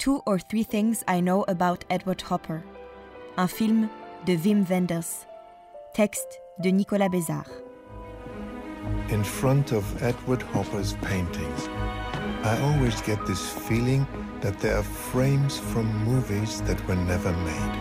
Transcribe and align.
Two 0.00 0.22
or 0.24 0.38
Three 0.38 0.62
Things 0.62 1.04
I 1.06 1.20
Know 1.20 1.44
About 1.46 1.84
Edward 1.90 2.22
Hopper, 2.22 2.64
un 3.36 3.46
film 3.46 3.90
de 4.24 4.34
Wim 4.34 4.66
Wenders, 4.66 5.26
texte 5.92 6.40
de 6.62 6.72
Nicolas 6.72 7.10
Bézard. 7.10 7.44
In 9.10 9.22
front 9.22 9.72
of 9.72 9.84
Edward 10.02 10.40
Hopper's 10.40 10.94
paintings, 11.02 11.68
I 12.42 12.58
always 12.62 12.98
get 13.02 13.26
this 13.26 13.52
feeling 13.52 14.06
that 14.40 14.58
there 14.60 14.78
are 14.78 14.82
frames 14.82 15.58
from 15.58 15.84
movies 16.06 16.62
that 16.62 16.80
were 16.88 16.96
never 16.96 17.34
made. 17.44 17.76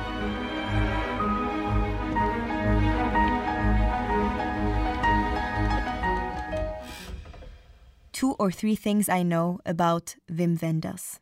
Two 8.11 8.33
or 8.33 8.51
Three 8.51 8.75
Things 8.75 9.07
I 9.07 9.23
Know 9.23 9.61
About 9.65 10.17
Wim 10.29 10.61
Wenders. 10.61 11.21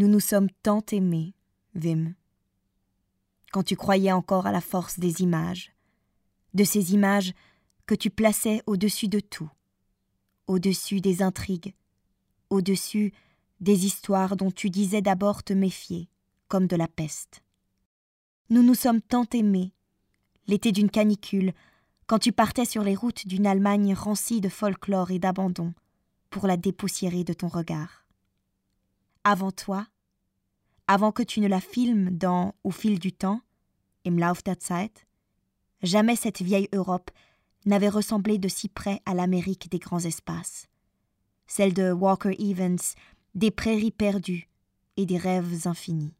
Nous 0.00 0.08
nous 0.08 0.18
sommes 0.18 0.48
tant 0.62 0.82
aimés, 0.92 1.34
Wim. 1.74 2.14
Quand 3.52 3.62
tu 3.62 3.76
croyais 3.76 4.12
encore 4.12 4.46
à 4.46 4.50
la 4.50 4.62
force 4.62 4.98
des 4.98 5.20
images, 5.20 5.74
de 6.54 6.64
ces 6.64 6.94
images 6.94 7.34
que 7.84 7.94
tu 7.94 8.08
plaçais 8.08 8.62
au-dessus 8.66 9.08
de 9.08 9.20
tout, 9.20 9.50
au-dessus 10.46 11.02
des 11.02 11.20
intrigues, 11.20 11.74
au-dessus 12.48 13.12
des 13.60 13.84
histoires 13.84 14.38
dont 14.38 14.50
tu 14.50 14.70
disais 14.70 15.02
d'abord 15.02 15.42
te 15.42 15.52
méfier, 15.52 16.08
comme 16.48 16.66
de 16.66 16.76
la 16.76 16.88
peste. 16.88 17.42
Nous 18.48 18.62
nous 18.62 18.74
sommes 18.74 19.02
tant 19.02 19.26
aimés, 19.34 19.74
l'été 20.46 20.72
d'une 20.72 20.90
canicule, 20.90 21.52
quand 22.06 22.20
tu 22.20 22.32
partais 22.32 22.64
sur 22.64 22.84
les 22.84 22.96
routes 22.96 23.26
d'une 23.26 23.46
Allemagne 23.46 23.92
rancie 23.92 24.40
de 24.40 24.48
folklore 24.48 25.10
et 25.10 25.18
d'abandon, 25.18 25.74
pour 26.30 26.46
la 26.46 26.56
dépoussiérer 26.56 27.22
de 27.22 27.34
ton 27.34 27.48
regard. 27.48 28.06
Avant 29.22 29.50
toi, 29.50 29.86
avant 30.90 31.12
que 31.12 31.22
tu 31.22 31.38
ne 31.38 31.46
la 31.46 31.60
filmes 31.60 32.10
dans 32.10 32.52
Au 32.64 32.72
fil 32.72 32.98
du 32.98 33.12
temps, 33.12 33.42
Im 34.04 34.18
Lauf 34.18 34.42
der 34.42 34.56
Zeit, 34.58 35.06
jamais 35.84 36.16
cette 36.16 36.42
vieille 36.42 36.68
Europe 36.72 37.12
n'avait 37.64 37.88
ressemblé 37.88 38.38
de 38.38 38.48
si 38.48 38.68
près 38.68 39.00
à 39.06 39.14
l'Amérique 39.14 39.70
des 39.70 39.78
grands 39.78 40.04
espaces, 40.04 40.66
celle 41.46 41.74
de 41.74 41.92
Walker 41.92 42.34
Evans, 42.40 42.80
des 43.36 43.52
prairies 43.52 43.92
perdues 43.92 44.48
et 44.96 45.06
des 45.06 45.16
rêves 45.16 45.68
infinis. 45.68 46.12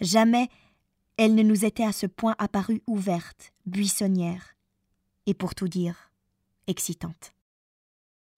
Jamais 0.00 0.48
elle 1.16 1.34
ne 1.34 1.42
nous 1.42 1.64
était 1.64 1.82
à 1.82 1.92
ce 1.92 2.06
point 2.06 2.36
apparue 2.38 2.82
ouverte, 2.86 3.52
buissonnière, 3.64 4.54
et 5.26 5.34
pour 5.34 5.56
tout 5.56 5.66
dire, 5.66 6.12
excitante. 6.68 7.32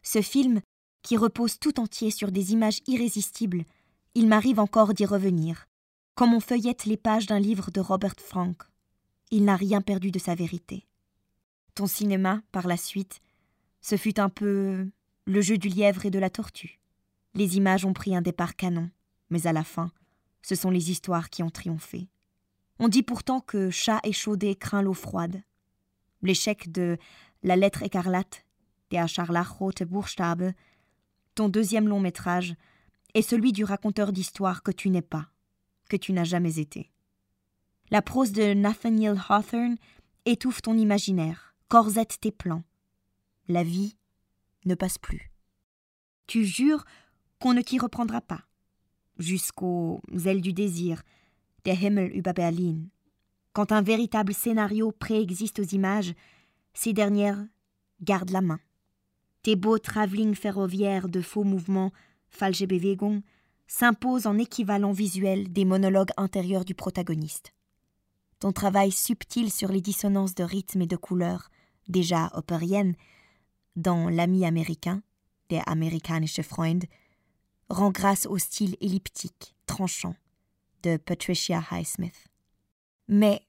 Ce 0.01 0.23
film, 0.23 0.63
qui 1.03 1.19
repose 1.19 1.59
tout 1.59 1.81
entier 1.81 2.11
sur 2.11 2.33
des 2.33 2.55
images 2.55 2.81
irrésistibles, 2.87 3.67
il 4.19 4.27
m'arrive 4.27 4.59
encore 4.59 4.95
d'y 4.95 5.07
revenir, 5.07 5.69
comme 6.17 6.35
on 6.35 6.41
feuillette 6.41 6.87
les 6.87 6.97
pages 6.97 7.27
d'un 7.27 7.39
livre 7.39 7.71
de 7.71 7.79
Robert 7.79 8.17
Frank. 8.19 8.65
Il 9.31 9.45
n'a 9.45 9.55
rien 9.55 9.81
perdu 9.81 10.11
de 10.11 10.19
sa 10.19 10.35
vérité. 10.35 10.89
Ton 11.77 11.87
cinéma, 11.87 12.43
par 12.51 12.67
la 12.67 12.77
suite, 12.77 13.21
ce 13.81 13.95
fut 13.97 14.19
un 14.19 14.29
peu 14.29 14.91
le 15.25 15.41
jeu 15.41 15.57
du 15.57 15.69
lièvre 15.69 16.05
et 16.05 16.11
de 16.11 16.19
la 16.19 16.31
tortue. 16.31 16.81
Les 17.35 17.59
images 17.59 17.85
ont 17.85 17.93
pris 17.93 18.17
un 18.17 18.21
départ 18.21 18.57
canon, 18.57 18.91
mais 19.31 19.47
à 19.47 19.53
la 19.53 19.63
fin, 19.63 19.93
ce 20.43 20.57
sont 20.57 20.71
les 20.71 20.91
histoires 20.91 21.31
qui 21.31 21.45
ont 21.45 21.51
triomphé. 21.51 22.09
On 22.81 22.89
dit 22.89 23.05
pourtant 23.05 23.39
que 23.39 23.71
chat 23.71 24.01
échaudé 24.03 24.57
craint 24.57 24.83
l'eau 24.83 24.95
froide. 24.95 25.45
L'échec 26.23 26.73
de 26.73 26.99
La 27.45 27.55
lettre 27.55 27.85
écarlate, 27.85 28.45
Der 28.91 29.07
Scharlachrote 29.07 29.85
Buchstabe, 29.85 30.51
ton 31.37 31.49
deuxième 31.49 31.87
long 31.87 32.01
métrage, 32.01 32.57
est 33.19 33.23
celui 33.23 33.53
du 33.53 33.65
raconteur 33.65 34.13
d'histoires 34.13 34.63
que 34.63 34.71
tu 34.71 34.91
n'es 34.91 35.03
pas, 35.03 35.29
que 35.89 35.97
tu 35.97 36.13
n'as 36.13 36.25
jamais 36.25 36.61
été. 36.61 36.93
La 37.91 38.01
prose 38.01 38.31
de 38.31 38.55
Nathaniel 38.55 39.21
Hawthorne 39.29 39.77
étouffe 40.25 40.63
ton 40.63 40.79
imaginaire, 40.79 41.57
corsette 41.67 42.21
tes 42.21 42.31
plans. 42.31 42.63
La 43.49 43.65
vie 43.65 43.97
ne 44.67 44.77
passe 44.77 44.99
plus. 44.99 45.33
Tu 46.29 46.45
jures 46.45 46.85
qu'on 47.41 47.55
ne 47.55 47.61
t'y 47.61 47.81
reprendra 47.81 48.21
pas, 48.21 48.45
jusqu'aux 49.19 50.01
ailes 50.25 50.41
du 50.41 50.53
désir, 50.53 51.03
der 51.65 51.83
Himmel 51.83 52.17
über 52.17 52.33
Berlin. 52.33 52.85
Quand 53.53 53.73
un 53.73 53.83
véritable 53.83 54.33
scénario 54.33 54.93
préexiste 54.93 55.59
aux 55.59 55.75
images, 55.75 56.15
ces 56.73 56.93
dernières 56.93 57.45
gardent 58.01 58.31
la 58.31 58.43
main. 58.43 58.61
Tes 59.43 59.57
beaux 59.57 59.79
travelling 59.79 60.37
ferroviaires 60.37 61.09
de 61.09 61.21
faux 61.21 61.43
mouvements, 61.43 61.93
falsche 62.31 62.67
Bewegung, 62.67 63.23
s'imposent 63.67 64.27
en 64.27 64.39
équivalent 64.39 64.93
visuel 64.93 65.53
des 65.53 65.65
monologues 65.65 66.11
intérieurs 66.17 66.65
du 66.65 66.75
protagoniste. 66.75 67.53
Ton 68.41 68.53
travail 68.53 68.93
subtil 68.93 69.51
sur 69.51 69.71
les 69.71 69.81
dissonances 69.81 70.35
de 70.35 70.45
rythme 70.45 70.83
et 70.83 70.87
de 70.87 70.97
couleurs, 70.97 71.51
déjà 71.89 72.31
opériennes, 72.35 72.95
dans 73.77 74.09
L'ami 74.09 74.45
américain, 74.45 75.03
der 75.51 75.69
amerikanische 75.69 76.43
Freund, 76.43 76.85
rend 77.69 77.91
grâce 77.91 78.27
au 78.27 78.39
style 78.39 78.77
elliptique, 78.81 79.55
tranchant, 79.67 80.15
de 80.83 80.97
Patricia 80.97 81.63
Highsmith. 81.71 82.29
Mais 83.09 83.43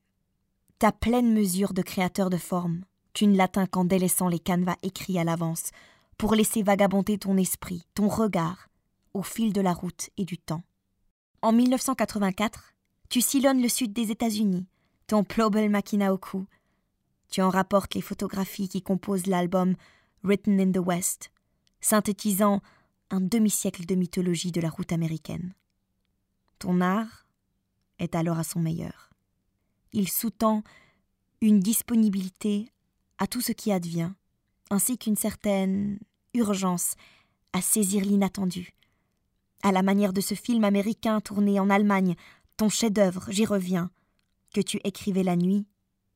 ta 0.79 0.91
pleine 0.91 1.33
mesure 1.33 1.73
de 1.73 1.81
créateur 1.81 2.29
de 2.29 2.37
forme, 2.37 2.83
tu 3.13 3.27
ne 3.27 3.35
l'atteins 3.35 3.67
qu'en 3.67 3.85
délaissant 3.85 4.27
les 4.27 4.39
canevas 4.39 4.77
écrits 4.83 5.19
à 5.19 5.23
l'avance, 5.23 5.71
pour 6.17 6.35
laisser 6.35 6.63
vagabonder 6.63 7.17
ton 7.17 7.37
esprit, 7.37 7.85
ton 7.95 8.07
regard, 8.07 8.68
au 9.13 9.23
fil 9.23 9.53
de 9.53 9.61
la 9.61 9.73
route 9.73 10.09
et 10.17 10.25
du 10.25 10.37
temps. 10.37 10.63
En 11.41 11.51
1984, 11.51 12.73
tu 13.09 13.21
sillonnes 13.21 13.61
le 13.61 13.69
sud 13.69 13.93
des 13.93 14.11
États-Unis, 14.11 14.67
ton 15.07 15.23
Plobel 15.23 15.69
Machina. 15.69 16.09
Tu 17.29 17.41
en 17.41 17.49
rapportes 17.49 17.95
les 17.95 18.01
photographies 18.01 18.69
qui 18.69 18.81
composent 18.81 19.27
l'album 19.27 19.75
Written 20.23 20.59
in 20.59 20.71
the 20.71 20.85
West, 20.85 21.31
synthétisant 21.81 22.61
un 23.09 23.21
demi-siècle 23.21 23.85
de 23.85 23.95
mythologie 23.95 24.51
de 24.51 24.61
la 24.61 24.69
route 24.69 24.91
américaine. 24.91 25.53
Ton 26.59 26.81
art 26.81 27.25
est 27.99 28.15
alors 28.15 28.37
à 28.37 28.43
son 28.43 28.59
meilleur. 28.59 29.09
Il 29.93 30.09
sous-tend 30.09 30.63
une 31.41 31.59
disponibilité 31.59 32.71
à 33.17 33.27
tout 33.27 33.41
ce 33.41 33.51
qui 33.51 33.71
advient, 33.71 34.11
ainsi 34.69 34.97
qu'une 34.97 35.15
certaine 35.15 35.99
urgence 36.33 36.95
à 37.53 37.61
saisir 37.61 38.03
l'inattendu. 38.03 38.73
À 39.61 39.73
la 39.73 39.83
manière 39.83 40.13
de 40.13 40.21
ce 40.21 40.35
film 40.35 40.63
américain 40.63 41.19
tourné 41.19 41.59
en 41.59 41.69
Allemagne, 41.69 42.15
ton 42.55 42.69
chef-d'œuvre, 42.69 43.25
j'y 43.29 43.45
reviens, 43.45 43.91
que 44.53 44.61
tu 44.61 44.79
écrivais 44.85 45.23
la 45.23 45.35
nuit 45.35 45.67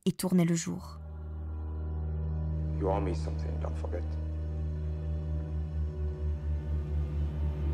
et 0.06 0.12
tournais 0.12 0.46
le 0.46 0.54
jour. 0.54 0.98
You 2.80 2.88
owe 2.88 3.00
me 3.00 3.14
something, 3.14 3.52
don't 3.60 3.76
forget. 3.76 4.02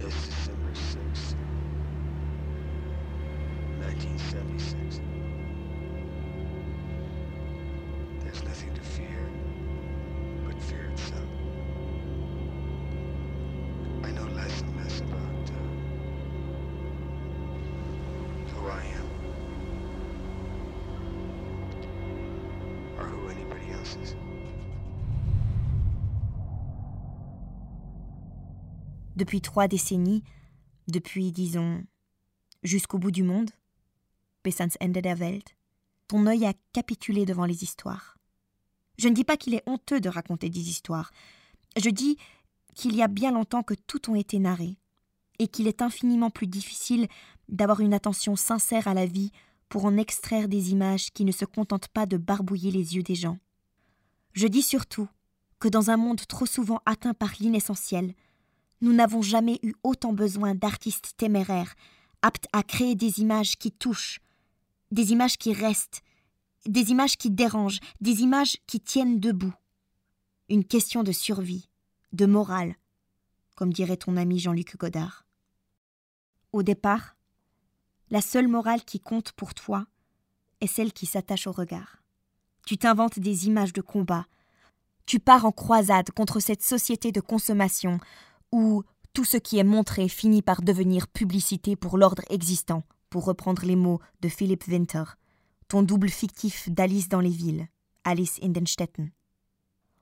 It's 0.00 0.28
December 0.28 0.72
6th, 0.74 1.36
1976. 3.78 4.89
Depuis 29.20 29.42
trois 29.42 29.68
décennies, 29.68 30.24
depuis, 30.88 31.30
disons, 31.30 31.84
jusqu'au 32.62 32.96
bout 32.96 33.10
du 33.10 33.22
monde, 33.22 33.50
bis 34.42 34.62
ans 34.62 34.68
Ende 34.80 34.96
der 34.96 35.14
Welt, 35.18 35.58
ton 36.08 36.26
œil 36.26 36.46
a 36.46 36.54
capitulé 36.72 37.26
devant 37.26 37.44
les 37.44 37.62
histoires. 37.62 38.16
Je 38.96 39.08
ne 39.08 39.14
dis 39.14 39.24
pas 39.24 39.36
qu'il 39.36 39.52
est 39.52 39.62
honteux 39.68 40.00
de 40.00 40.08
raconter 40.08 40.48
des 40.48 40.70
histoires. 40.70 41.10
Je 41.76 41.90
dis 41.90 42.16
qu'il 42.74 42.96
y 42.96 43.02
a 43.02 43.08
bien 43.08 43.30
longtemps 43.30 43.62
que 43.62 43.74
tout 43.74 44.10
ont 44.10 44.14
été 44.14 44.38
narrés, 44.38 44.78
et 45.38 45.48
qu'il 45.48 45.68
est 45.68 45.82
infiniment 45.82 46.30
plus 46.30 46.46
difficile 46.46 47.06
d'avoir 47.50 47.80
une 47.80 47.92
attention 47.92 48.36
sincère 48.36 48.88
à 48.88 48.94
la 48.94 49.04
vie 49.04 49.32
pour 49.68 49.84
en 49.84 49.98
extraire 49.98 50.48
des 50.48 50.70
images 50.70 51.10
qui 51.12 51.26
ne 51.26 51.32
se 51.32 51.44
contentent 51.44 51.88
pas 51.88 52.06
de 52.06 52.16
barbouiller 52.16 52.70
les 52.70 52.96
yeux 52.96 53.02
des 53.02 53.16
gens. 53.16 53.36
Je 54.32 54.46
dis 54.46 54.62
surtout 54.62 55.08
que 55.58 55.68
dans 55.68 55.90
un 55.90 55.98
monde 55.98 56.26
trop 56.26 56.46
souvent 56.46 56.80
atteint 56.86 57.12
par 57.12 57.32
l'inessentiel, 57.38 58.14
nous 58.80 58.92
n'avons 58.92 59.22
jamais 59.22 59.58
eu 59.62 59.74
autant 59.82 60.12
besoin 60.12 60.54
d'artistes 60.54 61.14
téméraires, 61.16 61.74
aptes 62.22 62.46
à 62.52 62.62
créer 62.62 62.94
des 62.94 63.20
images 63.20 63.56
qui 63.56 63.72
touchent, 63.72 64.20
des 64.90 65.12
images 65.12 65.36
qui 65.38 65.52
restent, 65.52 66.02
des 66.66 66.90
images 66.90 67.16
qui 67.16 67.30
dérangent, 67.30 67.80
des 68.00 68.22
images 68.22 68.56
qui 68.66 68.80
tiennent 68.80 69.20
debout. 69.20 69.54
Une 70.48 70.64
question 70.64 71.02
de 71.02 71.12
survie, 71.12 71.68
de 72.12 72.26
morale, 72.26 72.74
comme 73.54 73.72
dirait 73.72 73.96
ton 73.96 74.16
ami 74.16 74.38
Jean-Luc 74.38 74.76
Godard. 74.76 75.24
Au 76.52 76.62
départ, 76.62 77.16
la 78.10 78.20
seule 78.20 78.48
morale 78.48 78.84
qui 78.84 78.98
compte 78.98 79.32
pour 79.32 79.54
toi 79.54 79.86
est 80.60 80.66
celle 80.66 80.92
qui 80.92 81.06
s'attache 81.06 81.46
au 81.46 81.52
regard. 81.52 82.02
Tu 82.66 82.76
t'inventes 82.76 83.18
des 83.18 83.46
images 83.46 83.72
de 83.72 83.80
combat. 83.80 84.26
Tu 85.06 85.20
pars 85.20 85.44
en 85.44 85.52
croisade 85.52 86.10
contre 86.10 86.40
cette 86.40 86.62
société 86.62 87.12
de 87.12 87.20
consommation 87.20 88.00
où 88.52 88.82
tout 89.12 89.24
ce 89.24 89.36
qui 89.36 89.58
est 89.58 89.64
montré 89.64 90.08
finit 90.08 90.42
par 90.42 90.62
devenir 90.62 91.08
publicité 91.08 91.76
pour 91.76 91.98
l'ordre 91.98 92.22
existant, 92.30 92.84
pour 93.08 93.24
reprendre 93.24 93.64
les 93.64 93.76
mots 93.76 94.00
de 94.20 94.28
Philip 94.28 94.66
Winter, 94.68 95.04
ton 95.68 95.82
double 95.82 96.08
fictif 96.08 96.68
d'Alice 96.70 97.08
dans 97.08 97.20
les 97.20 97.30
villes, 97.30 97.68
Alice 98.04 98.38
Indenstetten. 98.42 99.10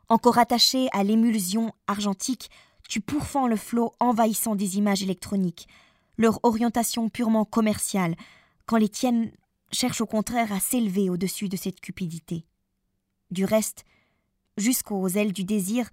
Encore 0.09 0.39
attaché 0.39 0.89
à 0.93 1.05
l'émulsion 1.05 1.73
argentique, 1.87 2.51
tu 2.89 3.01
pourfends 3.01 3.47
le 3.47 3.57
flot 3.57 3.93
envahissant 4.01 4.55
des 4.55 4.79
images 4.79 5.03
électroniques, 5.03 5.69
leur 6.17 6.41
orientation 6.43 7.09
purement 7.09 7.45
commerciale, 7.45 8.17
quand 8.67 8.79
les 8.79 8.89
tiennes 8.89 9.31
cherchent 9.71 10.01
au 10.01 10.07
contraire 10.07 10.53
à 10.53 10.61
s'élever 10.61 11.11
au-dessus 11.11 11.49
de 11.49 11.57
cette 11.57 11.81
cupidité. 11.81 12.47
Du 13.31 13.45
reste, 13.45 13.85
jusqu'aux 14.57 15.09
ailes 15.09 15.33
du 15.33 15.45
désir, 15.45 15.89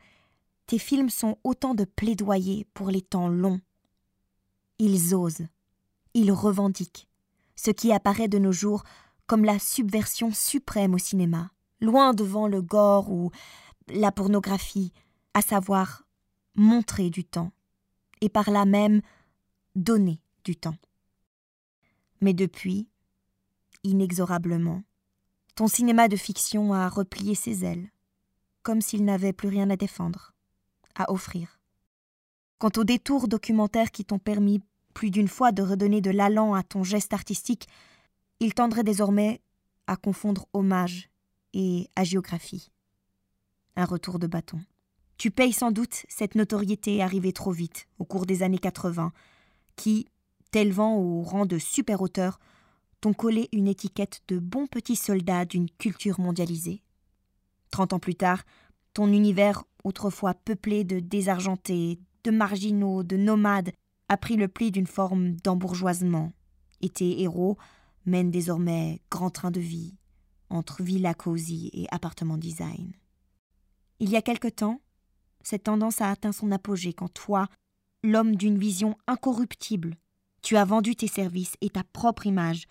tes 0.68 0.80
films 0.80 1.10
sont 1.10 1.38
autant 1.44 1.76
de 1.76 1.86
plaidoyers 1.86 2.68
pour 2.74 2.90
les 2.90 3.02
temps 3.02 3.30
longs. 3.30 3.62
Ils 4.80 5.14
osent, 5.14 5.48
ils 6.14 6.32
revendiquent, 6.32 7.08
ce 7.56 7.72
qui 7.72 7.92
apparaît 7.92 8.28
de 8.28 8.40
nos 8.40 8.52
jours 8.52 8.84
comme 9.28 9.46
la 9.46 9.60
subversion 9.60 10.32
suprême 10.32 10.94
au 10.94 10.98
cinéma, 10.98 11.52
loin 11.82 12.14
devant 12.14 12.48
le 12.48 12.62
gore 12.62 13.12
ou 13.12 13.32
la 13.88 14.12
pornographie, 14.12 14.92
à 15.34 15.42
savoir 15.42 16.04
montrer 16.56 17.10
du 17.10 17.24
temps, 17.26 17.52
et 18.22 18.30
par 18.30 18.50
là 18.50 18.66
même 18.66 19.02
donner 19.76 20.22
du 20.44 20.56
temps. 20.56 20.78
Mais 22.22 22.34
depuis, 22.34 22.88
inexorablement, 23.84 24.84
ton 25.56 25.68
cinéma 25.68 26.08
de 26.08 26.16
fiction 26.16 26.74
a 26.74 26.88
replié 26.90 27.36
ses 27.36 27.66
ailes, 27.66 27.90
comme 28.64 28.82
s'il 28.82 29.06
n'avait 29.06 29.34
plus 29.34 29.50
rien 29.50 29.70
à 29.70 29.76
défendre, 29.76 30.35
à 30.96 31.12
offrir. 31.12 31.60
Quant 32.58 32.72
aux 32.78 32.84
détours 32.84 33.28
documentaires 33.28 33.92
qui 33.92 34.06
t'ont 34.06 34.20
permis 34.20 34.62
plus 34.94 35.12
d'une 35.12 35.28
fois 35.28 35.52
de 35.52 35.62
redonner 35.62 36.02
de 36.02 36.10
l'allant 36.12 36.54
à 36.54 36.64
ton 36.64 36.84
geste 36.84 37.14
artistique, 37.14 37.68
ils 38.40 38.54
tendraient 38.54 38.84
désormais 38.84 39.42
à 39.88 39.98
confondre 39.98 40.48
hommage 40.54 41.10
et 41.54 41.90
agiographie. 41.96 42.72
Un 43.76 43.86
retour 43.86 44.20
de 44.20 44.28
bâton. 44.28 44.62
Tu 45.18 45.32
payes 45.32 45.54
sans 45.54 45.72
doute 45.72 46.06
cette 46.10 46.36
notoriété 46.36 47.02
arrivée 47.02 47.34
trop 47.34 47.52
vite, 47.52 47.88
au 48.00 48.06
cours 48.06 48.26
des 48.26 48.44
années 48.44 48.58
80, 48.58 49.12
qui, 49.76 50.08
t'élevant 50.52 50.96
au 50.98 51.22
rang 51.22 51.46
de 51.46 51.58
super-auteur, 51.58 52.40
t'ont 53.02 53.14
collé 53.14 53.50
une 53.52 53.68
étiquette 53.68 54.22
de 54.28 54.40
bon 54.40 54.68
petit 54.68 54.96
soldat 54.96 55.46
d'une 55.46 55.70
culture 55.70 56.20
mondialisée. 56.20 56.82
Trente 57.72 57.94
ans 57.94 58.00
plus 58.00 58.16
tard, 58.16 58.44
ton 58.94 59.12
univers, 59.12 59.64
autrefois 59.86 60.34
peuplé 60.34 60.84
de 60.84 61.00
désargentés, 61.00 62.00
de 62.26 62.32
marginaux, 62.32 63.04
de 63.04 63.16
nomades, 63.16 63.72
a 64.10 64.18
pris 64.18 64.36
le 64.36 64.48
pli 64.48 64.72
d'une 64.72 64.88
forme 64.88 65.36
d'embourgeoisement, 65.38 66.34
et 66.82 66.90
tes 66.90 67.22
héros 67.22 67.58
mènent 68.06 68.32
désormais 68.32 69.02
grand 69.10 69.30
train 69.30 69.52
de 69.52 69.60
vie, 69.60 69.96
entre 70.50 70.84
villa 70.84 71.14
cosy 71.14 71.70
et 71.74 71.88
appartement 71.92 72.38
design. 72.38 72.94
Il 74.00 74.10
y 74.10 74.18
a 74.18 74.22
quelque 74.22 74.48
temps, 74.48 74.82
cette 75.42 75.64
tendance 75.64 76.02
a 76.02 76.10
atteint 76.10 76.32
son 76.32 76.52
apogée 76.52 76.94
quand 76.94 77.14
toi, 77.14 77.48
l'homme 78.04 78.36
d'une 78.36 78.58
vision 78.58 78.98
incorruptible, 79.08 79.96
tu 80.42 80.58
as 80.58 80.66
vendu 80.66 80.96
tes 80.96 81.08
services 81.08 81.56
et 81.62 81.70
ta 81.70 81.84
propre 81.84 82.28
image 82.28 82.68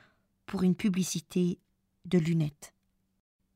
pour 0.47 0.63
une 0.63 0.75
publicité 0.75 1.59
de 2.05 2.19
lunettes. 2.19 2.75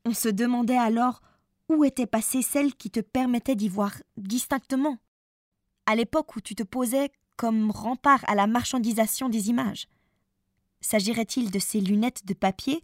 On 0.05 0.15
se 0.15 0.29
demandait 0.29 0.77
alors 0.77 1.21
où 1.69 1.85
était 1.85 2.07
passée 2.07 2.43
celle 2.43 2.75
qui 2.75 2.91
te 2.91 3.01
permettait 3.01 3.57
d'y 3.57 3.69
voir 3.69 3.95
distinctement, 4.17 4.99
à 5.87 5.95
l'époque 5.95 6.37
où 6.37 6.41
tu 6.41 6.55
te 6.55 6.63
posais 6.63 7.11
comme 7.37 7.71
rempart 7.71 8.25
à 8.27 8.35
la 8.35 8.47
marchandisation 8.47 9.29
des 9.29 9.49
images. 9.49 9.89
S'agirait-il 10.81 11.51
de 11.51 11.59
ces 11.59 11.81
lunettes 11.81 12.27
de 12.27 12.35
papier 12.35 12.83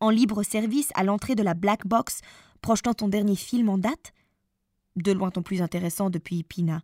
en 0.00 0.10
libre 0.10 0.42
service 0.42 0.90
à 0.94 1.04
l'entrée 1.04 1.34
de 1.34 1.42
la 1.42 1.54
black 1.54 1.86
box 1.86 2.20
projetant 2.60 2.94
ton 2.94 3.08
dernier 3.08 3.36
film 3.36 3.68
en 3.68 3.78
date? 3.78 4.12
De 4.96 5.12
loin 5.12 5.30
ton 5.30 5.42
plus 5.42 5.62
intéressant 5.62 6.10
depuis 6.10 6.42
Pina. 6.42 6.82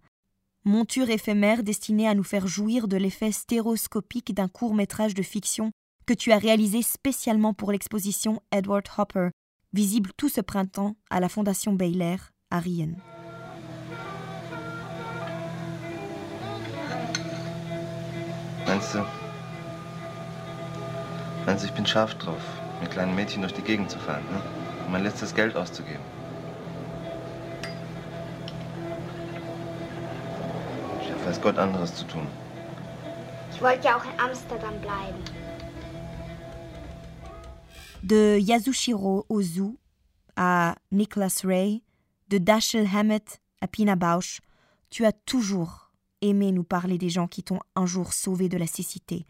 Monture 0.64 1.10
éphémère 1.10 1.62
destinée 1.62 2.06
à 2.06 2.14
nous 2.14 2.22
faire 2.22 2.46
jouir 2.46 2.86
de 2.86 2.96
l'effet 2.96 3.32
stéroscopique 3.32 4.34
d'un 4.34 4.48
court 4.48 4.74
métrage 4.74 5.14
de 5.14 5.22
fiction 5.22 5.72
que 6.06 6.14
tu 6.14 6.32
as 6.32 6.38
réalisé 6.38 6.82
spécialement 6.82 7.54
pour 7.54 7.72
l'exposition 7.72 8.40
Edward 8.52 8.84
Hopper, 8.96 9.30
visible 9.72 10.10
tout 10.16 10.28
ce 10.28 10.40
printemps 10.40 10.96
à 11.10 11.20
la 11.20 11.28
Fondation 11.28 11.72
Baylor 11.72 12.18
à 12.50 12.58
Rien. 12.58 12.90
Meinst 18.66 18.94
du? 18.94 19.00
Meinst 21.46 21.64
du, 21.64 21.68
ich 21.68 21.74
bin 21.74 21.86
scharf 21.86 22.14
drauf, 22.14 22.42
mit 22.80 22.90
kleinen 22.90 23.14
Mädchen 23.14 23.42
durch 23.42 23.54
die 23.54 23.62
Gegend 23.62 23.90
zu 23.90 23.98
fahren, 23.98 24.24
ne? 24.30 24.40
um 24.86 24.92
mein 24.92 25.02
letztes 25.02 25.34
Geld 25.34 25.56
auszugeben? 25.56 26.02
weiß 31.32 31.40
Gott 31.40 31.58
anderes 31.58 31.94
zu 31.94 32.04
tun. 32.04 32.26
Ich 33.52 33.62
wollte 33.62 33.86
ja 33.86 33.96
auch 33.96 34.04
in 34.04 34.20
Amsterdam 34.20 34.78
bleiben. 34.80 35.41
De 38.02 38.36
Yasushiro 38.40 39.26
Ozu 39.28 39.78
à 40.34 40.74
Nicholas 40.90 41.40
Ray, 41.44 41.84
de 42.28 42.38
Dashiell 42.38 42.88
Hammett 42.92 43.40
à 43.60 43.68
Pina 43.68 43.94
Bausch, 43.94 44.40
tu 44.90 45.04
as 45.04 45.12
toujours 45.12 45.92
aimé 46.20 46.50
nous 46.50 46.64
parler 46.64 46.98
des 46.98 47.10
gens 47.10 47.28
qui 47.28 47.44
t'ont 47.44 47.60
un 47.76 47.86
jour 47.86 48.12
sauvé 48.12 48.48
de 48.48 48.56
la 48.56 48.66
cécité, 48.66 49.24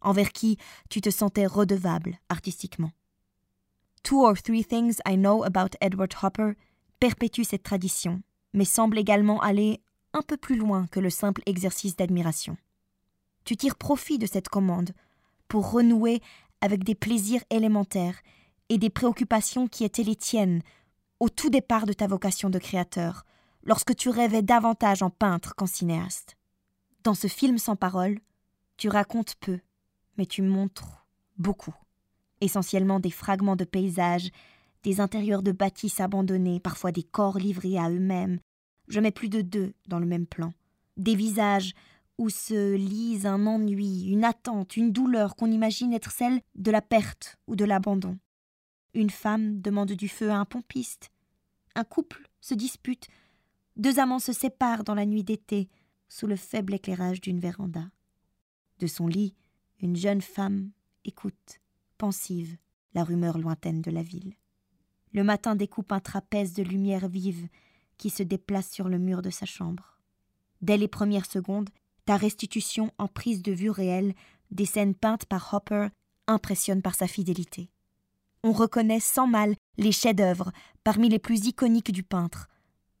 envers 0.00 0.32
qui 0.32 0.56
tu 0.88 1.02
te 1.02 1.10
sentais 1.10 1.46
redevable 1.46 2.18
artistiquement. 2.30 2.92
Two 4.02 4.24
or 4.24 4.40
Three 4.40 4.64
Things 4.64 4.96
I 5.06 5.16
Know 5.16 5.44
About 5.44 5.76
Edward 5.82 6.14
Hopper 6.22 6.52
perpétue 7.00 7.44
cette 7.44 7.62
tradition, 7.62 8.22
mais 8.54 8.64
semble 8.64 8.98
également 8.98 9.40
aller 9.42 9.82
un 10.14 10.22
peu 10.22 10.38
plus 10.38 10.56
loin 10.56 10.86
que 10.86 11.00
le 11.00 11.10
simple 11.10 11.42
exercice 11.44 11.96
d'admiration. 11.96 12.56
Tu 13.44 13.56
tires 13.56 13.76
profit 13.76 14.18
de 14.18 14.26
cette 14.26 14.48
commande 14.48 14.92
pour 15.48 15.72
renouer 15.72 16.20
avec 16.64 16.82
des 16.82 16.94
plaisirs 16.94 17.44
élémentaires 17.50 18.18
et 18.70 18.78
des 18.78 18.88
préoccupations 18.88 19.68
qui 19.68 19.84
étaient 19.84 20.02
les 20.02 20.16
tiennes 20.16 20.62
au 21.20 21.28
tout 21.28 21.50
départ 21.50 21.84
de 21.84 21.92
ta 21.92 22.06
vocation 22.06 22.48
de 22.48 22.58
créateur, 22.58 23.26
lorsque 23.64 23.94
tu 23.94 24.08
rêvais 24.08 24.40
davantage 24.40 25.02
en 25.02 25.10
peintre 25.10 25.54
qu'en 25.54 25.66
cinéaste. 25.66 26.38
Dans 27.02 27.12
ce 27.12 27.26
film 27.26 27.58
sans 27.58 27.76
parole, 27.76 28.18
tu 28.78 28.88
racontes 28.88 29.34
peu, 29.40 29.60
mais 30.16 30.24
tu 30.24 30.40
montres 30.40 31.06
beaucoup, 31.36 31.74
essentiellement 32.40 32.98
des 32.98 33.10
fragments 33.10 33.56
de 33.56 33.64
paysages, 33.64 34.30
des 34.84 35.02
intérieurs 35.02 35.42
de 35.42 35.52
bâtisses 35.52 36.00
abandonnés, 36.00 36.60
parfois 36.60 36.92
des 36.92 37.02
corps 37.02 37.36
livrés 37.36 37.76
à 37.76 37.90
eux-mêmes, 37.90 38.40
je 38.88 39.00
mets 39.00 39.10
plus 39.10 39.28
de 39.28 39.42
deux 39.42 39.74
dans 39.86 39.98
le 39.98 40.06
même 40.06 40.26
plan. 40.26 40.54
Des 40.96 41.14
visages 41.14 41.74
où 42.18 42.30
se 42.30 42.74
lisent 42.74 43.26
un 43.26 43.46
ennui, 43.46 44.04
une 44.06 44.24
attente, 44.24 44.76
une 44.76 44.92
douleur 44.92 45.36
qu'on 45.36 45.50
imagine 45.50 45.92
être 45.92 46.10
celle 46.10 46.40
de 46.54 46.70
la 46.70 46.82
perte 46.82 47.36
ou 47.46 47.56
de 47.56 47.64
l'abandon. 47.64 48.18
Une 48.94 49.10
femme 49.10 49.60
demande 49.60 49.92
du 49.92 50.08
feu 50.08 50.30
à 50.30 50.36
un 50.36 50.44
pompiste. 50.44 51.10
Un 51.74 51.84
couple 51.84 52.28
se 52.40 52.54
dispute. 52.54 53.08
Deux 53.76 53.98
amants 53.98 54.20
se 54.20 54.32
séparent 54.32 54.84
dans 54.84 54.94
la 54.94 55.06
nuit 55.06 55.24
d'été, 55.24 55.68
sous 56.08 56.28
le 56.28 56.36
faible 56.36 56.74
éclairage 56.74 57.20
d'une 57.20 57.40
véranda. 57.40 57.90
De 58.78 58.86
son 58.86 59.08
lit, 59.08 59.34
une 59.80 59.96
jeune 59.96 60.20
femme 60.20 60.70
écoute, 61.04 61.60
pensive, 61.98 62.56
la 62.94 63.02
rumeur 63.02 63.38
lointaine 63.38 63.82
de 63.82 63.90
la 63.90 64.02
ville. 64.02 64.34
Le 65.12 65.24
matin 65.24 65.56
découpe 65.56 65.92
un 65.92 66.00
trapèze 66.00 66.52
de 66.54 66.62
lumière 66.62 67.08
vive 67.08 67.48
qui 67.98 68.10
se 68.10 68.22
déplace 68.22 68.70
sur 68.70 68.88
le 68.88 68.98
mur 68.98 69.22
de 69.22 69.30
sa 69.30 69.46
chambre. 69.46 69.98
Dès 70.60 70.76
les 70.76 70.88
premières 70.88 71.26
secondes, 71.26 71.70
ta 72.04 72.16
restitution 72.16 72.90
en 72.98 73.08
prise 73.08 73.42
de 73.42 73.52
vue 73.52 73.70
réelle 73.70 74.14
des 74.50 74.66
scènes 74.66 74.94
peintes 74.94 75.26
par 75.26 75.52
Hopper 75.52 75.88
impressionne 76.26 76.82
par 76.82 76.94
sa 76.94 77.06
fidélité. 77.06 77.70
On 78.42 78.52
reconnaît 78.52 79.00
sans 79.00 79.26
mal 79.26 79.54
les 79.78 79.92
chefs-d'œuvre 79.92 80.52
parmi 80.84 81.08
les 81.08 81.18
plus 81.18 81.46
iconiques 81.46 81.92
du 81.92 82.02
peintre, 82.02 82.48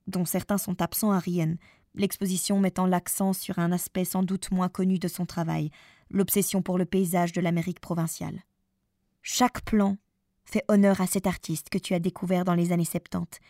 dont 0.06 0.24
certains 0.24 0.58
sont 0.58 0.80
absents 0.80 1.12
à 1.12 1.18
Rien, 1.18 1.56
l'exposition 1.94 2.58
mettant 2.60 2.86
l'accent 2.86 3.32
sur 3.32 3.58
un 3.58 3.72
aspect 3.72 4.04
sans 4.04 4.22
doute 4.22 4.50
moins 4.50 4.68
connu 4.68 4.98
de 4.98 5.08
son 5.08 5.26
travail, 5.26 5.70
l'obsession 6.10 6.62
pour 6.62 6.78
le 6.78 6.86
paysage 6.86 7.32
de 7.32 7.40
l'Amérique 7.40 7.80
provinciale. 7.80 8.42
Chaque 9.22 9.62
plan 9.62 9.96
fait 10.44 10.64
honneur 10.68 11.00
à 11.00 11.06
cet 11.06 11.26
artiste 11.26 11.68
que 11.70 11.78
tu 11.78 11.94
as 11.94 11.98
découvert 11.98 12.44
dans 12.44 12.54
les 12.54 12.72
années 12.72 12.84
70 12.84 13.40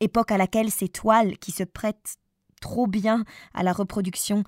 époque 0.00 0.32
à 0.32 0.38
laquelle 0.38 0.70
ces 0.70 0.88
toiles 0.88 1.38
qui 1.38 1.52
se 1.52 1.62
prêtent 1.62 2.16
trop 2.60 2.86
bien 2.86 3.24
à 3.54 3.62
la 3.62 3.72
reproduction 3.72 4.44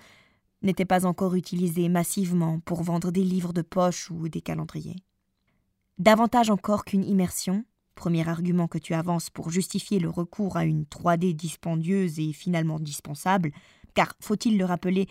n'était 0.63 0.85
pas 0.85 1.07
encore 1.07 1.35
utilisé 1.35 1.89
massivement 1.89 2.61
pour 2.61 2.83
vendre 2.83 3.11
des 3.11 3.25
livres 3.25 3.53
de 3.53 3.63
poche 3.63 4.11
ou 4.11 4.29
des 4.29 4.41
calendriers. 4.41 4.97
Davantage 5.99 6.51
encore 6.51 6.85
qu'une 6.85 7.05
immersion, 7.05 7.65
premier 7.95 8.29
argument 8.29 8.69
que 8.69 8.79
tu 8.79 8.95
avances 8.95 9.31
pour 9.31 9.51
justifier 9.51 9.99
le 9.99 10.09
recours 10.09 10.57
à 10.57 10.65
une 10.65 10.85
3D 10.85 11.35
dispendieuse 11.35 12.19
et 12.19 12.33
finalement 12.33 12.81
dispensable, 12.81 13.53
car 13.95 14.15
faut-il 14.21 14.59
le 14.59 14.65
rappeler, 14.65 15.09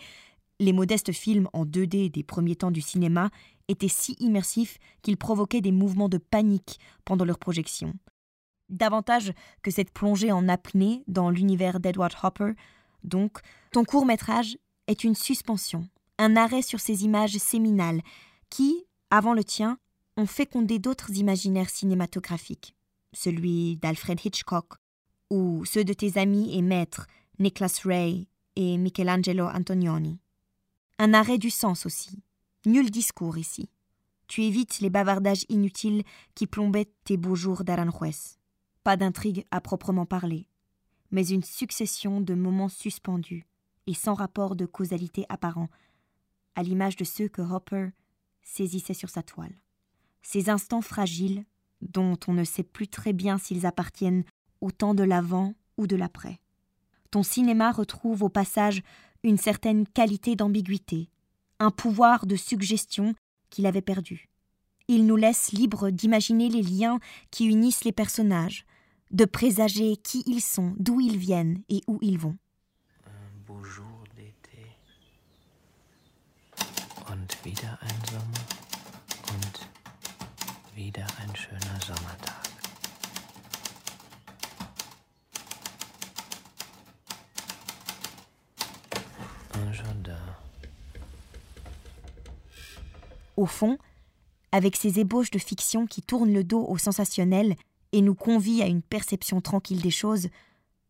les 0.58 0.72
modestes 0.72 1.12
films 1.12 1.48
en 1.52 1.64
2D 1.64 2.10
des 2.10 2.22
premiers 2.22 2.56
temps 2.56 2.70
du 2.70 2.80
cinéma 2.80 3.30
étaient 3.68 3.88
si 3.88 4.16
immersifs 4.20 4.78
qu'ils 5.02 5.16
provoquaient 5.16 5.60
des 5.60 5.72
mouvements 5.72 6.08
de 6.08 6.18
panique 6.18 6.78
pendant 7.04 7.24
leur 7.24 7.38
projection. 7.38 7.94
Davantage 8.68 9.32
que 9.62 9.70
cette 9.70 9.92
plongée 9.92 10.32
en 10.32 10.48
apnée 10.48 11.04
dans 11.06 11.30
l'univers 11.30 11.80
d'Edward 11.80 12.14
Hopper, 12.22 12.52
donc, 13.04 13.38
ton 13.72 13.84
court 13.84 14.06
métrage 14.06 14.56
est 14.86 15.04
une 15.04 15.14
suspension, 15.14 15.88
un 16.18 16.36
arrêt 16.36 16.62
sur 16.62 16.80
ces 16.80 17.04
images 17.04 17.36
séminales 17.38 18.02
qui, 18.50 18.84
avant 19.10 19.34
le 19.34 19.44
tien, 19.44 19.78
ont 20.16 20.26
fécondé 20.26 20.78
d'autres 20.78 21.16
imaginaires 21.16 21.70
cinématographiques, 21.70 22.74
celui 23.12 23.76
d'Alfred 23.76 24.20
Hitchcock, 24.24 24.74
ou 25.30 25.64
ceux 25.64 25.84
de 25.84 25.92
tes 25.92 26.18
amis 26.18 26.56
et 26.56 26.62
maîtres 26.62 27.06
Nicholas 27.38 27.80
Ray 27.84 28.28
et 28.56 28.76
Michelangelo 28.76 29.46
Antonioni. 29.46 30.18
Un 30.98 31.14
arrêt 31.14 31.38
du 31.38 31.50
sens 31.50 31.86
aussi. 31.86 32.22
Nul 32.66 32.90
discours 32.90 33.38
ici. 33.38 33.70
Tu 34.28 34.42
évites 34.44 34.80
les 34.80 34.90
bavardages 34.90 35.44
inutiles 35.48 36.04
qui 36.34 36.46
plombaient 36.46 36.92
tes 37.04 37.16
beaux 37.16 37.34
jours 37.34 37.64
d'Aranjuez. 37.64 38.36
Pas 38.84 38.96
d'intrigue 38.96 39.44
à 39.50 39.60
proprement 39.60 40.06
parler, 40.06 40.46
mais 41.10 41.26
une 41.26 41.42
succession 41.42 42.20
de 42.20 42.34
moments 42.34 42.68
suspendus 42.68 43.46
et 43.86 43.94
sans 43.94 44.14
rapport 44.14 44.56
de 44.56 44.66
causalité 44.66 45.24
apparent, 45.28 45.68
à 46.54 46.62
l'image 46.62 46.96
de 46.96 47.04
ceux 47.04 47.28
que 47.28 47.42
Hopper 47.42 47.88
saisissait 48.42 48.94
sur 48.94 49.08
sa 49.08 49.22
toile. 49.22 49.54
Ces 50.22 50.50
instants 50.50 50.82
fragiles, 50.82 51.44
dont 51.80 52.18
on 52.28 52.32
ne 52.32 52.44
sait 52.44 52.62
plus 52.62 52.88
très 52.88 53.12
bien 53.12 53.38
s'ils 53.38 53.66
appartiennent 53.66 54.24
au 54.60 54.70
temps 54.70 54.94
de 54.94 55.02
l'avant 55.02 55.54
ou 55.76 55.86
de 55.86 55.96
l'après. 55.96 56.38
Ton 57.10 57.22
cinéma 57.22 57.72
retrouve 57.72 58.22
au 58.22 58.28
passage 58.28 58.82
une 59.24 59.38
certaine 59.38 59.86
qualité 59.86 60.36
d'ambiguïté, 60.36 61.10
un 61.58 61.70
pouvoir 61.70 62.26
de 62.26 62.36
suggestion 62.36 63.14
qu'il 63.50 63.66
avait 63.66 63.82
perdu. 63.82 64.28
Il 64.88 65.06
nous 65.06 65.16
laisse 65.16 65.52
libres 65.52 65.90
d'imaginer 65.90 66.48
les 66.48 66.62
liens 66.62 66.98
qui 67.30 67.46
unissent 67.46 67.84
les 67.84 67.92
personnages, 67.92 68.64
de 69.10 69.24
présager 69.24 69.96
qui 69.96 70.22
ils 70.26 70.40
sont, 70.40 70.74
d'où 70.78 71.00
ils 71.00 71.18
viennent 71.18 71.62
et 71.68 71.82
où 71.86 71.98
ils 72.00 72.18
vont. 72.18 72.36
Un 73.06 73.46
beau 73.46 73.62
jour 73.62 74.04
d'été. 74.16 74.66
Und 77.10 77.31
Au 93.36 93.46
fond, 93.46 93.78
avec 94.52 94.76
ces 94.76 95.00
ébauches 95.00 95.30
de 95.30 95.38
fiction 95.38 95.86
qui 95.86 96.02
tournent 96.02 96.32
le 96.32 96.44
dos 96.44 96.64
au 96.68 96.78
sensationnel 96.78 97.56
et 97.90 98.02
nous 98.02 98.14
convient 98.14 98.64
à 98.64 98.68
une 98.68 98.82
perception 98.82 99.40
tranquille 99.40 99.80
des 99.80 99.90
choses, 99.90 100.28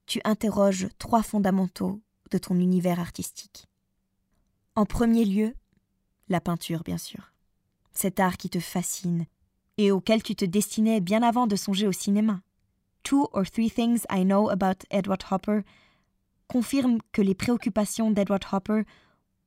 tu 0.06 0.20
interroges 0.24 0.88
trois 0.98 1.22
fondamentaux 1.22 2.00
de 2.30 2.38
ton 2.38 2.56
univers 2.56 3.00
artistique. 3.00 3.68
En 4.74 4.84
premier 4.84 5.24
lieu, 5.24 5.54
la 6.28 6.40
peinture, 6.40 6.82
bien 6.82 6.98
sûr. 6.98 7.32
Cet 7.92 8.20
art 8.20 8.36
qui 8.36 8.48
te 8.48 8.60
fascine 8.60 9.26
et 9.78 9.90
auquel 9.90 10.22
tu 10.22 10.34
te 10.34 10.44
destinais 10.44 11.00
bien 11.00 11.22
avant 11.22 11.46
de 11.46 11.56
songer 11.56 11.86
au 11.86 11.92
cinéma. 11.92 12.40
Two 13.02 13.28
or 13.32 13.50
Three 13.50 13.70
Things 13.70 14.04
I 14.10 14.24
Know 14.24 14.48
About 14.48 14.86
Edward 14.90 15.22
Hopper 15.30 15.60
confirme 16.46 16.98
que 17.12 17.22
les 17.22 17.34
préoccupations 17.34 18.10
d'Edward 18.10 18.44
Hopper 18.52 18.82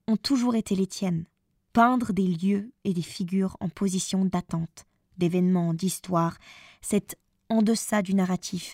ont 0.08 0.18
toujours 0.18 0.56
été 0.56 0.76
les 0.76 0.88
tiennes. 0.88 1.26
Peindre 1.74 2.14
des 2.14 2.28
lieux 2.28 2.72
et 2.84 2.94
des 2.94 3.02
figures 3.02 3.58
en 3.60 3.70
position 3.70 4.26
d'attente, 4.26 4.86
d'événements, 5.18 5.74
d'histoires, 5.74 6.38
c'est 6.82 7.18
en 7.50 7.62
deçà 7.62 8.02
du 8.02 8.16
narratif 8.16 8.74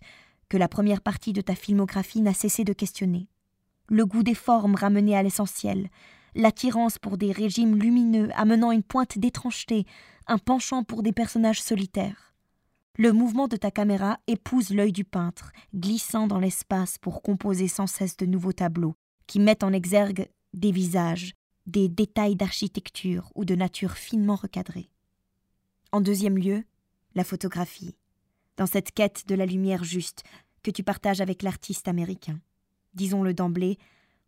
que 0.50 0.58
la 0.58 0.68
première 0.68 1.02
partie 1.02 1.34
de 1.34 1.42
ta 1.42 1.56
filmographie 1.56 2.22
n'a 2.22 2.34
cessé 2.34 2.64
de 2.64 2.74
questionner. 2.74 3.28
Le 3.88 4.06
goût 4.06 4.24
des 4.24 4.36
formes 4.36 4.76
ramené 4.76 5.16
à 5.16 5.24
l'essentiel, 5.24 5.90
l'attirance 6.36 6.98
pour 6.98 7.18
des 7.18 7.32
régimes 7.32 7.76
lumineux 7.76 8.30
amenant 8.36 8.72
une 8.72 8.84
pointe 8.84 9.18
d'étrangeté, 9.18 9.86
un 10.28 10.38
penchant 10.38 10.84
pour 10.84 11.04
des 11.04 11.12
personnages 11.12 11.62
solitaires. 11.62 12.34
Le 12.98 13.14
mouvement 13.14 13.48
de 13.48 13.56
ta 13.56 13.72
caméra 13.72 14.20
épouse 14.28 14.70
l'œil 14.72 14.92
du 14.92 15.04
peintre, 15.04 15.52
glissant 15.74 16.28
dans 16.28 16.40
l'espace 16.40 16.98
pour 16.98 17.22
composer 17.22 17.68
sans 17.68 17.88
cesse 17.88 18.18
de 18.18 18.26
nouveaux 18.26 18.54
tableaux, 18.54 18.96
qui 19.28 19.40
mettent 19.40 19.64
en 19.64 19.74
exergue 19.74 20.28
des 20.54 20.72
visages, 20.72 21.34
des 21.66 21.88
détails 21.88 22.36
d'architecture 22.36 23.32
ou 23.36 23.46
de 23.46 23.56
nature 23.56 23.94
finement 23.94 24.36
recadrés. 24.36 24.90
En 25.92 26.02
deuxième 26.02 26.38
lieu, 26.38 26.64
la 27.16 27.24
photographie, 27.24 27.96
dans 28.58 28.66
cette 28.66 28.92
quête 28.92 29.28
de 29.28 29.36
la 29.36 29.46
lumière 29.46 29.84
juste 29.84 30.24
que 30.64 30.72
tu 30.72 30.84
partages 30.84 31.22
avec 31.22 31.44
l'artiste 31.44 31.88
américain. 31.88 32.40
Disons-le 32.94 33.34
d'emblée, 33.34 33.78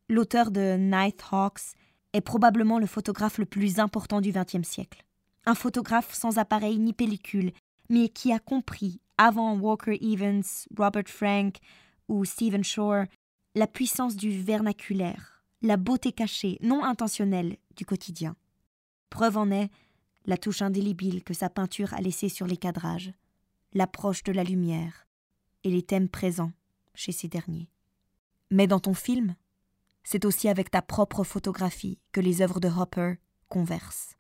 l'auteur 0.10 0.52
de 0.52 0.78
Nighthawks 0.78 1.76
est 2.14 2.22
probablement 2.22 2.80
le 2.80 2.86
photographe 2.86 3.38
le 3.38 3.46
plus 3.46 3.80
important 3.80 4.22
du 4.22 4.32
XXe 4.32 4.68
siècle. 4.68 5.04
Un 5.46 5.56
photographe 5.56 6.14
sans 6.14 6.38
appareil 6.38 6.80
ni 6.80 6.94
pellicule, 6.94 7.52
mais 7.90 8.10
qui 8.10 8.32
a 8.32 8.40
compris, 8.40 9.02
avant 9.18 9.58
Walker 9.58 9.98
Evans, 10.02 10.44
Robert 10.78 11.08
Frank 11.08 11.58
ou 12.08 12.24
Stephen 12.26 12.64
Shore, 12.64 13.06
la 13.56 13.68
puissance 13.68 14.16
du 14.16 14.32
vernaculaire, 14.32 15.44
la 15.62 15.78
beauté 15.78 16.12
cachée, 16.12 16.58
non 16.62 16.84
intentionnelle, 16.84 17.58
du 17.76 17.86
quotidien. 17.86 18.36
Preuve 19.10 19.38
en 19.38 19.52
est 19.52 19.70
la 20.26 20.38
touche 20.38 20.62
indélébile 20.62 21.24
que 21.24 21.34
sa 21.34 21.50
peinture 21.50 21.94
a 21.94 22.02
laissée 22.02 22.30
sur 22.30 22.48
les 22.48 22.58
cadrages, 22.58 23.14
l'approche 23.74 24.24
de 24.24 24.32
la 24.32 24.44
lumière 24.44 25.08
et 25.64 25.70
les 25.70 25.82
thèmes 25.82 26.10
présents 26.10 26.52
chez 26.96 27.12
ces 27.12 27.28
derniers. 27.28 27.70
Mais 28.52 28.68
dans 28.68 28.80
ton 28.80 28.94
film, 28.94 29.36
c'est 30.04 30.26
aussi 30.26 30.50
avec 30.50 30.70
ta 30.70 30.82
propre 30.82 31.24
photographie 31.24 32.00
que 32.12 32.22
les 32.22 32.42
œuvres 32.42 32.60
de 32.60 32.68
Hopper 32.68 33.16
conversent. 33.48 34.16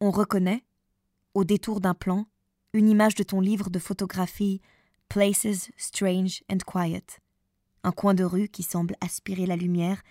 On 0.00 0.10
reconnaît, 0.10 0.64
au 1.34 1.44
détour 1.44 1.80
d'un 1.80 1.94
plan, 1.94 2.26
une 2.72 2.88
image 2.88 3.14
de 3.14 3.22
ton 3.22 3.40
livre 3.40 3.70
de 3.70 3.78
photographie 3.78 4.60
Places 5.08 5.70
Strange 5.76 6.42
and 6.50 6.58
Quiet. 6.66 7.18
Un 7.82 7.92
coin 7.92 8.14
de 8.14 8.24
rue 8.24 8.48
qui 8.48 8.62
semble 8.62 8.94
aspirer 9.00 9.46
la 9.46 9.56
lumière, 9.56 10.02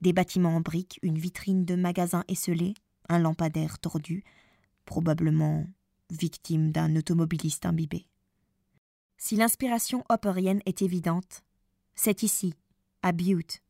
des 0.00 0.12
bâtiments 0.12 0.56
en 0.56 0.60
briques, 0.60 0.98
une 1.02 1.18
vitrine 1.18 1.64
de 1.64 1.74
magasin 1.74 2.24
esselé, 2.28 2.74
un 3.08 3.18
lampadaire 3.18 3.78
tordu, 3.78 4.22
probablement 4.84 5.66
victime 6.10 6.70
d'un 6.70 6.94
automobiliste 6.96 7.66
imbibé. 7.66 8.06
Si 9.16 9.36
l'inspiration 9.36 10.04
hopperienne 10.08 10.60
est 10.66 10.82
évidente, 10.82 11.42
c'est 11.94 12.22
ici, 12.22 12.54
à 13.02 13.12
Butte, 13.12 13.63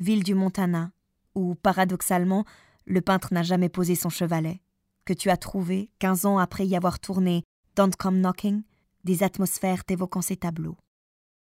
ville 0.00 0.24
du 0.24 0.34
Montana, 0.34 0.90
où, 1.34 1.54
paradoxalement, 1.54 2.44
le 2.86 3.00
peintre 3.00 3.32
n'a 3.32 3.42
jamais 3.42 3.68
posé 3.68 3.94
son 3.94 4.08
chevalet, 4.08 4.60
que 5.04 5.12
tu 5.12 5.30
as 5.30 5.36
trouvé, 5.36 5.90
quinze 5.98 6.26
ans 6.26 6.38
après 6.38 6.66
y 6.66 6.74
avoir 6.74 6.98
tourné 6.98 7.44
Don't 7.76 7.94
Come 7.96 8.20
Knocking, 8.20 8.62
des 9.04 9.22
atmosphères 9.22 9.82
évoquant 9.88 10.22
ces 10.22 10.36
tableaux. 10.36 10.76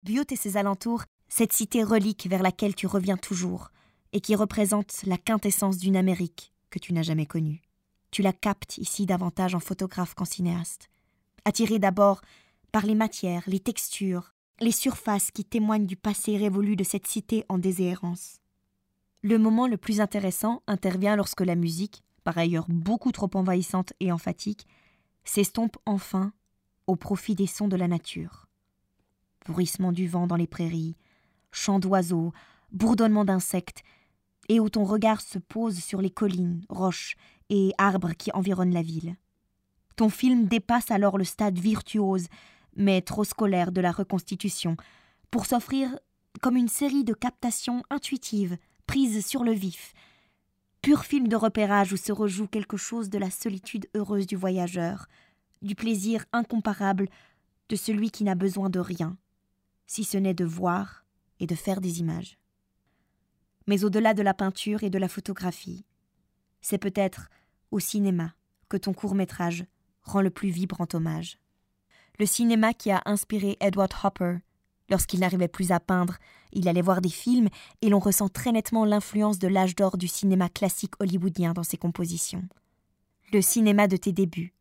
Butte 0.03 0.31
et 0.31 0.35
ses 0.35 0.57
alentours, 0.57 1.03
cette 1.29 1.53
cité 1.53 1.83
relique 1.83 2.27
vers 2.27 2.43
laquelle 2.43 2.75
tu 2.75 2.87
reviens 2.87 3.17
toujours, 3.17 3.71
et 4.11 4.21
qui 4.21 4.35
représente 4.35 5.03
la 5.05 5.17
quintessence 5.17 5.77
d'une 5.77 5.95
Amérique 5.95 6.53
que 6.69 6.79
tu 6.79 6.93
n'as 6.93 7.01
jamais 7.01 7.25
connue. 7.25 7.61
Tu 8.11 8.21
la 8.21 8.33
captes 8.33 8.77
ici 8.77 9.05
davantage 9.05 9.55
en 9.55 9.59
photographe 9.59 10.13
qu'en 10.13 10.25
cinéaste. 10.25 10.89
Attiré 11.45 11.79
d'abord 11.79 12.21
par 12.71 12.85
les 12.85 12.95
matières, 12.95 13.43
les 13.47 13.59
textures, 13.59 14.32
les 14.59 14.71
surfaces 14.71 15.31
qui 15.31 15.45
témoignent 15.45 15.85
du 15.85 15.95
passé 15.95 16.37
révolu 16.37 16.75
de 16.75 16.83
cette 16.83 17.07
cité 17.07 17.45
en 17.49 17.57
déshérence. 17.57 18.39
Le 19.21 19.37
moment 19.37 19.67
le 19.67 19.77
plus 19.77 20.01
intéressant 20.01 20.61
intervient 20.67 21.15
lorsque 21.15 21.41
la 21.41 21.55
musique, 21.55 22.03
par 22.23 22.37
ailleurs 22.37 22.65
beaucoup 22.67 23.11
trop 23.11 23.29
envahissante 23.33 23.93
et 23.99 24.11
emphatique, 24.11 24.67
s'estompe 25.23 25.77
enfin 25.85 26.33
au 26.87 26.95
profit 26.95 27.35
des 27.35 27.47
sons 27.47 27.67
de 27.67 27.77
la 27.77 27.87
nature. 27.87 28.47
Bruissement 29.45 29.91
du 29.91 30.07
vent 30.07 30.27
dans 30.27 30.35
les 30.35 30.47
prairies, 30.47 30.95
chants 31.51 31.79
d'oiseaux, 31.79 32.33
bourdonnement 32.71 33.25
d'insectes, 33.25 33.83
et 34.49 34.59
où 34.59 34.69
ton 34.69 34.83
regard 34.83 35.21
se 35.21 35.39
pose 35.39 35.79
sur 35.79 36.01
les 36.01 36.09
collines, 36.09 36.65
roches 36.67 37.15
et 37.49 37.71
arbres 37.77 38.13
qui 38.13 38.31
environnent 38.33 38.73
la 38.73 38.81
ville. 38.81 39.15
Ton 39.95 40.09
film 40.09 40.47
dépasse 40.47 40.91
alors 40.91 41.17
le 41.17 41.23
stade 41.23 41.59
virtuose 41.59 42.27
mais 42.75 43.01
trop 43.01 43.23
scolaire 43.23 43.71
de 43.71 43.81
la 43.81 43.91
reconstitution, 43.91 44.77
pour 45.31 45.45
s'offrir 45.45 45.97
comme 46.41 46.57
une 46.57 46.67
série 46.67 47.03
de 47.03 47.13
captations 47.13 47.83
intuitives, 47.89 48.57
prises 48.87 49.25
sur 49.25 49.43
le 49.43 49.51
vif, 49.51 49.93
pur 50.81 51.05
film 51.05 51.27
de 51.27 51.35
repérage 51.35 51.93
où 51.93 51.97
se 51.97 52.11
rejoue 52.11 52.47
quelque 52.47 52.77
chose 52.77 53.09
de 53.09 53.17
la 53.17 53.29
solitude 53.29 53.87
heureuse 53.95 54.27
du 54.27 54.35
voyageur, 54.35 55.07
du 55.61 55.75
plaisir 55.75 56.25
incomparable 56.33 57.07
de 57.69 57.75
celui 57.75 58.11
qui 58.11 58.23
n'a 58.23 58.35
besoin 58.35 58.69
de 58.69 58.79
rien, 58.79 59.17
si 59.87 60.03
ce 60.03 60.17
n'est 60.17 60.33
de 60.33 60.45
voir 60.45 61.05
et 61.39 61.47
de 61.47 61.55
faire 61.55 61.81
des 61.81 61.99
images. 61.99 62.37
Mais 63.67 63.83
au-delà 63.85 64.13
de 64.13 64.21
la 64.21 64.33
peinture 64.33 64.83
et 64.83 64.89
de 64.89 64.97
la 64.97 65.07
photographie, 65.07 65.85
c'est 66.61 66.77
peut-être 66.77 67.29
au 67.71 67.79
cinéma 67.79 68.35
que 68.67 68.77
ton 68.77 68.93
court 68.93 69.15
métrage 69.15 69.65
rend 70.01 70.21
le 70.21 70.29
plus 70.29 70.49
vibrant 70.49 70.87
hommage. 70.93 71.39
Le 72.19 72.25
cinéma 72.27 72.73
qui 72.73 72.91
a 72.91 73.01
inspiré 73.05 73.57
Edward 73.59 73.91
Hopper. 74.03 74.37
Lorsqu'il 74.89 75.21
n'arrivait 75.21 75.47
plus 75.47 75.71
à 75.71 75.79
peindre, 75.79 76.17
il 76.51 76.67
allait 76.67 76.81
voir 76.81 77.01
des 77.01 77.09
films 77.09 77.49
et 77.81 77.89
l'on 77.89 77.99
ressent 77.99 78.29
très 78.29 78.51
nettement 78.51 78.85
l'influence 78.85 79.39
de 79.39 79.47
l'âge 79.47 79.75
d'or 79.75 79.97
du 79.97 80.07
cinéma 80.07 80.49
classique 80.49 80.93
hollywoodien 80.99 81.53
dans 81.53 81.63
ses 81.63 81.77
compositions. 81.77 82.43
Le 83.31 83.41
cinéma 83.41 83.87
de 83.87 83.97
tes 83.97 84.11
débuts, 84.11 84.53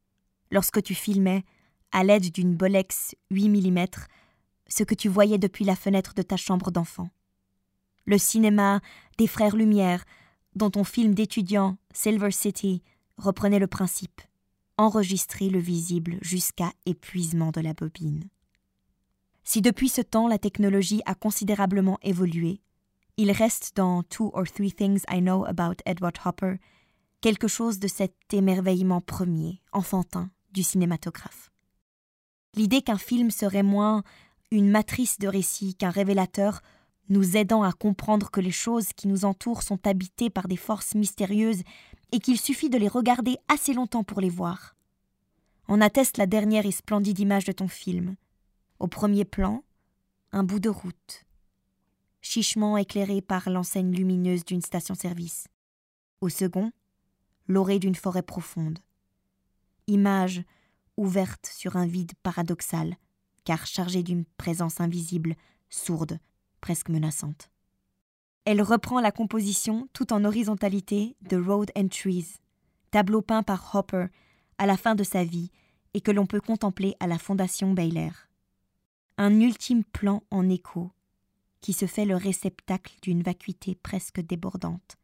lorsque 0.50 0.82
tu 0.82 0.94
filmais, 0.94 1.44
à 1.90 2.04
l'aide 2.04 2.32
d'une 2.32 2.54
Bolex 2.54 3.14
8 3.30 3.48
mm, 3.50 3.86
ce 4.68 4.84
que 4.84 4.94
tu 4.94 5.10
voyais 5.10 5.38
depuis 5.38 5.66
la 5.66 5.76
fenêtre 5.76 6.14
de 6.14 6.22
ta 6.22 6.38
chambre 6.38 6.70
d'enfant. 6.70 7.10
Le 8.06 8.16
cinéma 8.16 8.80
des 9.18 9.26
frères 9.26 9.56
Lumière, 9.56 10.04
dont 10.56 10.70
ton 10.70 10.84
film 10.84 11.14
d'étudiant 11.14 11.76
Silver 11.92 12.30
City 12.30 12.82
reprenait 13.18 13.58
le 13.58 13.66
principe 13.66 14.22
enregistrer 14.76 15.48
le 15.48 15.58
visible 15.58 16.18
jusqu'à 16.22 16.72
épuisement 16.86 17.50
de 17.50 17.60
la 17.60 17.74
bobine. 17.74 18.28
Si 19.44 19.60
depuis 19.60 19.88
ce 19.88 20.00
temps 20.00 20.28
la 20.28 20.38
technologie 20.38 21.02
a 21.06 21.14
considérablement 21.14 21.98
évolué, 22.02 22.60
il 23.16 23.30
reste 23.30 23.76
dans 23.76 24.02
Two 24.02 24.30
or 24.34 24.44
Three 24.44 24.72
Things 24.72 25.02
I 25.10 25.20
Know 25.20 25.44
About 25.44 25.76
Edward 25.84 26.16
Hopper 26.24 26.56
quelque 27.20 27.48
chose 27.48 27.78
de 27.78 27.88
cet 27.88 28.14
émerveillement 28.32 29.00
premier, 29.00 29.60
enfantin, 29.72 30.30
du 30.52 30.62
cinématographe. 30.62 31.50
L'idée 32.54 32.82
qu'un 32.82 32.98
film 32.98 33.30
serait 33.30 33.62
moins 33.62 34.02
une 34.50 34.70
matrice 34.70 35.18
de 35.18 35.28
récit 35.28 35.74
qu'un 35.74 35.90
révélateur 35.90 36.60
nous 37.08 37.36
aidant 37.36 37.62
à 37.62 37.72
comprendre 37.72 38.30
que 38.30 38.40
les 38.40 38.50
choses 38.50 38.88
qui 38.94 39.08
nous 39.08 39.24
entourent 39.24 39.62
sont 39.62 39.86
habitées 39.86 40.30
par 40.30 40.48
des 40.48 40.56
forces 40.56 40.94
mystérieuses 40.94 41.62
et 42.12 42.20
qu'il 42.20 42.38
suffit 42.38 42.70
de 42.70 42.78
les 42.78 42.88
regarder 42.88 43.38
assez 43.48 43.72
longtemps 43.74 44.04
pour 44.04 44.20
les 44.20 44.30
voir. 44.30 44.76
En 45.66 45.80
atteste 45.80 46.18
la 46.18 46.26
dernière 46.26 46.66
et 46.66 46.72
splendide 46.72 47.18
image 47.18 47.44
de 47.44 47.52
ton 47.52 47.68
film. 47.68 48.16
Au 48.78 48.86
premier 48.86 49.24
plan, 49.24 49.64
un 50.32 50.44
bout 50.44 50.60
de 50.60 50.68
route, 50.68 51.24
chichement 52.20 52.76
éclairé 52.76 53.20
par 53.20 53.48
l'enseigne 53.48 53.92
lumineuse 53.92 54.44
d'une 54.44 54.62
station-service. 54.62 55.48
Au 56.20 56.28
second, 56.28 56.72
l'orée 57.48 57.78
d'une 57.78 57.94
forêt 57.94 58.22
profonde. 58.22 58.78
Image 59.86 60.42
ouverte 60.96 61.46
sur 61.46 61.76
un 61.76 61.86
vide 61.86 62.12
paradoxal, 62.22 62.96
car 63.44 63.66
chargée 63.66 64.02
d'une 64.02 64.24
présence 64.36 64.80
invisible, 64.80 65.34
sourde, 65.68 66.18
presque 66.60 66.88
menaçante. 66.88 67.51
Elle 68.44 68.60
reprend 68.60 69.00
la 69.00 69.12
composition 69.12 69.88
tout 69.92 70.12
en 70.12 70.24
horizontalité 70.24 71.16
de 71.22 71.36
Road 71.36 71.70
and 71.76 71.88
Trees, 71.88 72.38
tableau 72.90 73.22
peint 73.22 73.44
par 73.44 73.74
Hopper 73.74 74.06
à 74.58 74.66
la 74.66 74.76
fin 74.76 74.96
de 74.96 75.04
sa 75.04 75.22
vie 75.22 75.50
et 75.94 76.00
que 76.00 76.10
l'on 76.10 76.26
peut 76.26 76.40
contempler 76.40 76.96
à 76.98 77.06
la 77.06 77.18
Fondation 77.18 77.72
Baylor. 77.72 78.12
Un 79.16 79.40
ultime 79.40 79.84
plan 79.84 80.22
en 80.30 80.48
écho 80.48 80.90
qui 81.60 81.72
se 81.72 81.86
fait 81.86 82.04
le 82.04 82.16
réceptacle 82.16 82.96
d'une 83.02 83.22
vacuité 83.22 83.76
presque 83.76 84.20
débordante, 84.20 84.96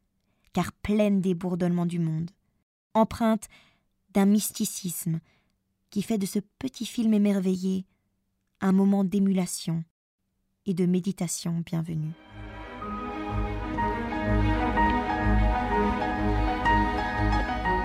car 0.51 0.73
pleine 0.73 1.21
des 1.21 1.33
bourdonnements 1.33 1.85
du 1.85 1.99
monde, 1.99 2.31
empreinte 2.93 3.47
d'un 4.11 4.25
mysticisme 4.25 5.21
qui 5.89 6.01
fait 6.01 6.17
de 6.17 6.25
ce 6.25 6.39
petit 6.59 6.85
film 6.85 7.13
émerveillé 7.13 7.85
un 8.59 8.73
moment 8.73 9.05
d'émulation 9.05 9.85
et 10.65 10.73
de 10.73 10.85
méditation 10.85 11.63
bienvenue. 11.65 12.13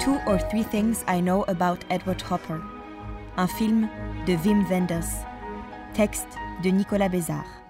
Two 0.05 0.21
or 0.27 0.39
Three 0.51 0.65
Things 0.65 1.03
I 1.09 1.23
Know 1.23 1.45
About 1.49 1.83
Edward 1.89 2.21
Hopper, 2.21 2.61
un 3.39 3.47
film 3.47 3.89
de 4.27 4.37
Wim 4.45 4.67
Wenders, 4.69 5.25
texte 5.95 6.29
de 6.63 6.71
Nicolas 6.71 7.09
Bézard. 7.09 7.64